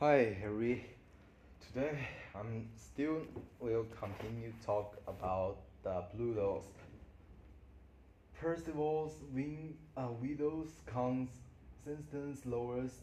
Hi 0.00 0.34
Harry. 0.40 0.86
Today 1.60 2.08
I'm 2.34 2.70
still 2.74 3.20
will 3.58 3.84
continue 4.00 4.50
talk 4.64 4.96
about 5.06 5.58
the 5.82 6.04
Blue 6.14 6.32
Pluto's. 6.32 6.64
Percival's 8.40 9.12
win, 9.30 9.74
uh, 9.98 10.08
widow's 10.18 10.70
Constance 10.86 12.46
lowest. 12.46 12.94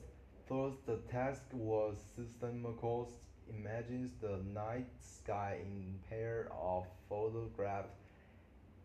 Thus 0.49 0.73
the 0.87 0.97
task 1.11 1.43
was 1.53 1.97
systematic. 2.15 3.13
Imagines 3.47 4.13
the 4.19 4.39
night 4.51 4.89
sky 4.99 5.59
in 5.61 5.99
pair 6.09 6.49
of 6.51 6.85
photographs. 7.07 7.93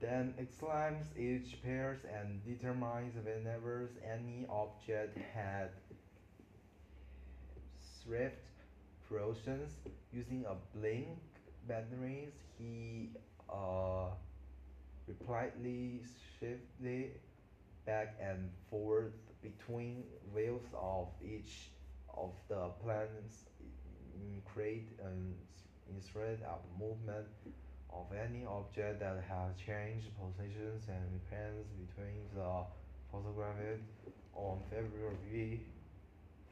Then 0.03 0.35
exclaims 0.37 1.07
each 1.19 1.63
pair 1.63 1.99
and 2.15 2.45
determines 2.45 3.15
whenever 3.25 3.89
any 4.05 4.45
object 4.51 5.17
had 5.35 5.71
Swift 8.03 8.37
processes 9.09 9.73
using 10.13 10.45
a 10.47 10.57
blink 10.77 11.19
batteries 11.69 12.33
he 12.59 13.11
uh, 13.51 14.09
repeatedly 15.07 16.01
shifted 16.39 17.21
back 17.87 18.17
and 18.21 18.51
forth 18.71 19.13
between 19.43 20.05
views 20.35 20.63
of 20.75 21.09
each 21.23 21.71
of 22.17 22.31
the 22.49 22.69
planets 22.83 23.45
create 24.53 24.89
an 25.05 25.35
instant 25.89 26.43
up 26.45 26.65
movement 26.79 27.27
of 27.93 28.07
any 28.13 28.45
object 28.45 29.01
that 29.01 29.23
has 29.29 29.53
changed 29.57 30.09
positions 30.21 30.85
and 30.89 31.21
depends 31.21 31.67
between 31.73 32.21
the 32.35 32.65
photographed 33.11 33.83
on 34.35 34.61
February 34.71 35.61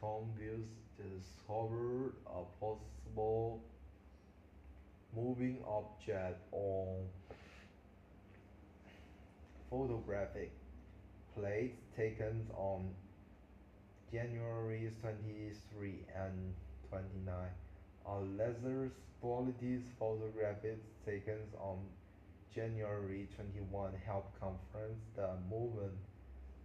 Tom 0.00 0.24
Views 0.38 0.66
discovered 0.96 2.14
a 2.26 2.42
possible 2.60 3.62
moving 5.14 5.58
object 5.66 6.40
on 6.52 7.06
photographic 9.70 10.52
plates 11.34 11.80
taken 11.96 12.46
on 12.54 12.90
January 14.12 14.92
23 15.00 16.04
and 16.14 16.54
29, 16.90 17.34
a 18.06 18.20
laser 18.38 18.92
quality 19.20 19.80
photographs 19.98 20.78
taken 21.04 21.38
on 21.58 21.78
January 22.54 23.26
21 23.34 23.92
helped 24.06 24.38
confirm 24.38 24.94
the 25.16 25.28
movement. 25.50 25.92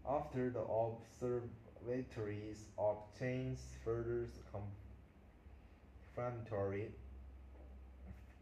After 0.08 0.50
the 0.50 0.62
observatories 0.62 2.66
obtained 2.78 3.58
further 3.84 4.28
confirmatory 6.16 6.90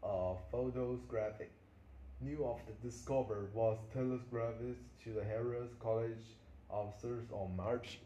uh, 0.02 0.34
photographic 0.50 1.50
news 2.20 2.40
of 2.44 2.60
the 2.66 2.88
discovery 2.88 3.46
was 3.54 3.78
telegraphed 3.94 4.76
to 5.04 5.12
the 5.14 5.24
Harvard 5.24 5.70
College 5.80 6.36
officers 6.70 7.24
on 7.32 7.56
March 7.56 7.98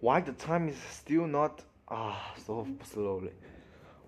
why 0.00 0.20
the 0.20 0.32
time 0.32 0.68
is 0.68 0.76
still 0.90 1.26
not 1.26 1.62
ah 1.88 2.34
so 2.46 2.66
slowly? 2.84 3.32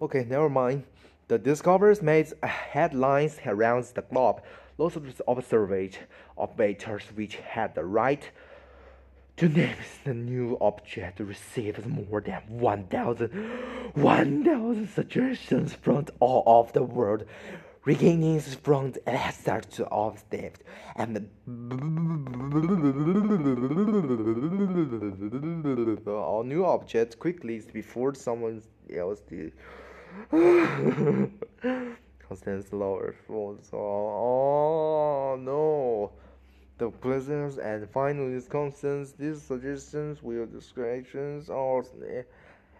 Okay, 0.00 0.25
never 0.28 0.48
mind. 0.48 0.84
The 1.28 1.39
discoveries 1.39 2.03
made 2.03 2.33
headlines 2.42 3.39
around 3.45 3.84
the 3.95 4.03
globe. 4.03 4.42
Lots 4.79 4.96
of 4.96 5.23
observators 5.27 7.05
which 7.14 7.36
had 7.36 7.74
the 7.74 7.85
right 7.85 8.30
to 9.39 9.48
name 9.48 9.77
the 10.05 10.14
new 10.14 10.58
object 10.61 11.20
received 11.20 11.86
more 11.86 12.20
than 12.20 12.42
1,000 12.48 13.30
1, 13.95 14.89
suggestions 14.95 15.74
from 15.74 16.07
all 16.18 16.42
over 16.46 16.73
the 16.73 16.83
world 16.83 17.24
regaining 17.88 18.38
from 18.38 18.92
the 18.92 19.00
of 19.90 20.18
theft 20.30 20.62
and 20.96 21.26
all 26.06 26.42
new 26.44 26.66
objects 26.66 27.14
quickly 27.14 27.62
before 27.72 28.14
someone 28.14 28.60
else 28.94 29.20
did. 29.20 29.52
Constance 32.28 32.66
Lowell 32.72 33.12
falls. 33.26 33.70
Oh, 33.72 35.38
no. 35.40 36.12
The 36.76 36.90
presence 36.90 37.56
and 37.56 37.88
finally 37.88 38.38
Constance. 38.48 39.12
These 39.18 39.40
suggestions 39.40 40.22
will 40.22 40.44
descriptions 40.44 41.48
or 41.48 41.84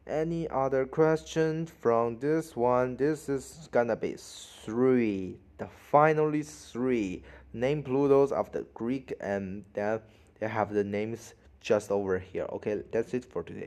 any 0.09 0.49
other 0.49 0.87
question 0.87 1.67
from 1.67 2.19
this 2.19 2.57
one? 2.57 2.97
This 2.97 3.29
is 3.29 3.69
gonna 3.71 3.97
be 3.97 4.17
three 4.17 5.39
the 5.59 5.69
finally 5.91 6.43
three. 6.43 7.23
Name 7.53 7.83
plutos 7.83 8.31
of 8.31 8.53
the 8.53 8.63
greek 8.75 9.13
and 9.21 9.65
then 9.73 10.01
they 10.39 10.47
have 10.47 10.73
the 10.73 10.85
names 10.85 11.35
just 11.61 11.91
over 11.91 12.19
here. 12.19 12.47
Okay 12.53 12.83
that's 12.93 13.15
it 13.15 13.25
for 13.25 13.43
today 13.43 13.67